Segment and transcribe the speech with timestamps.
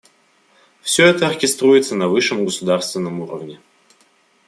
[0.81, 3.59] Все это оркеструется на высшем государственном уровне.